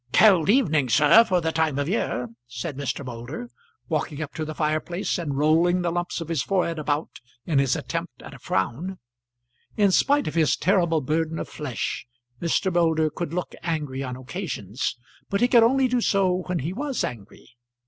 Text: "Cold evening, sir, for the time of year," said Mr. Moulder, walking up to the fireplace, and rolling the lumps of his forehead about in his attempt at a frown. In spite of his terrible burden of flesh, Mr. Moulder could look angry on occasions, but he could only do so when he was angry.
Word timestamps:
"Cold 0.13 0.49
evening, 0.49 0.89
sir, 0.89 1.23
for 1.23 1.41
the 1.41 1.51
time 1.51 1.77
of 1.77 1.87
year," 1.87 2.27
said 2.47 2.75
Mr. 2.75 3.05
Moulder, 3.05 3.47
walking 3.87 4.19
up 4.19 4.33
to 4.33 4.43
the 4.43 4.55
fireplace, 4.55 5.19
and 5.19 5.37
rolling 5.37 5.83
the 5.83 5.91
lumps 5.91 6.19
of 6.19 6.27
his 6.27 6.41
forehead 6.41 6.79
about 6.79 7.19
in 7.45 7.59
his 7.59 7.75
attempt 7.75 8.19
at 8.23 8.33
a 8.33 8.39
frown. 8.39 8.97
In 9.77 9.91
spite 9.91 10.27
of 10.27 10.33
his 10.33 10.57
terrible 10.57 11.01
burden 11.01 11.37
of 11.37 11.47
flesh, 11.47 12.07
Mr. 12.41 12.73
Moulder 12.73 13.11
could 13.11 13.31
look 13.31 13.53
angry 13.61 14.01
on 14.01 14.15
occasions, 14.15 14.95
but 15.29 15.39
he 15.39 15.47
could 15.47 15.61
only 15.61 15.87
do 15.87 16.01
so 16.01 16.41
when 16.47 16.57
he 16.57 16.73
was 16.73 17.03
angry. 17.03 17.51